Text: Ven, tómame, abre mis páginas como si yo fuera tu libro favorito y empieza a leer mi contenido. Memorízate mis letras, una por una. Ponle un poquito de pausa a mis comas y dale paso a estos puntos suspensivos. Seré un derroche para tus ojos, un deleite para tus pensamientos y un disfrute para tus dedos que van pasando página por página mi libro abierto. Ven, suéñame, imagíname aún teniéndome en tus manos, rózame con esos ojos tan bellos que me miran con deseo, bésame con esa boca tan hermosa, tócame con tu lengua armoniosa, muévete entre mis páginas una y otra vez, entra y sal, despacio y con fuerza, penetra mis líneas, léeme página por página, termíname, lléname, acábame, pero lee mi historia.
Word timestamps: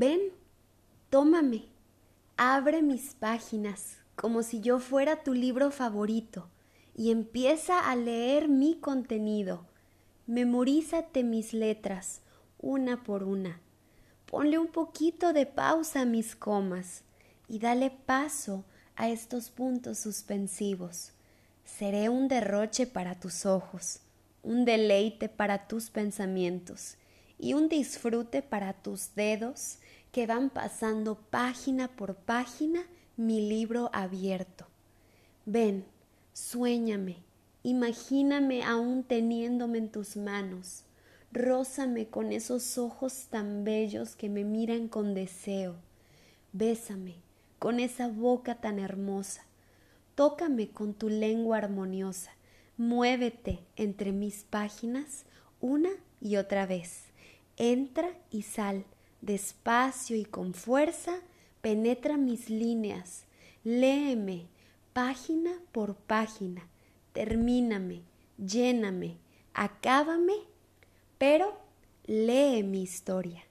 Ven, 0.00 0.20
tómame, 1.10 1.64
abre 2.36 2.82
mis 2.82 3.16
páginas 3.16 3.96
como 4.14 4.44
si 4.44 4.60
yo 4.60 4.78
fuera 4.78 5.24
tu 5.24 5.34
libro 5.34 5.72
favorito 5.72 6.48
y 6.94 7.10
empieza 7.10 7.80
a 7.90 7.96
leer 7.96 8.46
mi 8.46 8.76
contenido. 8.76 9.66
Memorízate 10.28 11.24
mis 11.24 11.52
letras, 11.52 12.20
una 12.60 13.02
por 13.02 13.24
una. 13.24 13.60
Ponle 14.24 14.58
un 14.58 14.68
poquito 14.68 15.32
de 15.32 15.46
pausa 15.46 16.02
a 16.02 16.06
mis 16.06 16.36
comas 16.36 17.02
y 17.48 17.58
dale 17.58 17.90
paso 17.90 18.64
a 18.94 19.08
estos 19.08 19.50
puntos 19.50 19.98
suspensivos. 19.98 21.10
Seré 21.64 22.08
un 22.08 22.28
derroche 22.28 22.86
para 22.86 23.18
tus 23.18 23.44
ojos, 23.46 23.98
un 24.44 24.64
deleite 24.64 25.28
para 25.28 25.66
tus 25.66 25.90
pensamientos 25.90 26.98
y 27.38 27.54
un 27.54 27.68
disfrute 27.68 28.42
para 28.42 28.72
tus 28.72 29.14
dedos 29.14 29.78
que 30.12 30.26
van 30.26 30.50
pasando 30.50 31.16
página 31.16 31.88
por 31.88 32.14
página 32.16 32.82
mi 33.16 33.48
libro 33.48 33.90
abierto. 33.92 34.66
Ven, 35.44 35.84
suéñame, 36.32 37.16
imagíname 37.62 38.62
aún 38.62 39.02
teniéndome 39.02 39.78
en 39.78 39.90
tus 39.90 40.16
manos, 40.16 40.84
rózame 41.32 42.08
con 42.08 42.32
esos 42.32 42.78
ojos 42.78 43.26
tan 43.30 43.64
bellos 43.64 44.16
que 44.16 44.28
me 44.28 44.44
miran 44.44 44.88
con 44.88 45.14
deseo, 45.14 45.76
bésame 46.52 47.16
con 47.58 47.80
esa 47.80 48.08
boca 48.08 48.54
tan 48.60 48.78
hermosa, 48.78 49.42
tócame 50.14 50.70
con 50.70 50.94
tu 50.94 51.08
lengua 51.08 51.58
armoniosa, 51.58 52.30
muévete 52.76 53.60
entre 53.76 54.12
mis 54.12 54.44
páginas 54.44 55.24
una 55.60 55.90
y 56.20 56.36
otra 56.36 56.66
vez, 56.66 57.07
entra 57.58 58.10
y 58.30 58.42
sal, 58.42 58.84
despacio 59.20 60.16
y 60.16 60.24
con 60.24 60.54
fuerza, 60.54 61.20
penetra 61.60 62.16
mis 62.16 62.48
líneas, 62.48 63.26
léeme 63.64 64.46
página 64.92 65.52
por 65.72 65.96
página, 65.96 66.66
termíname, 67.12 68.02
lléname, 68.38 69.18
acábame, 69.52 70.34
pero 71.18 71.58
lee 72.06 72.62
mi 72.62 72.82
historia. 72.82 73.44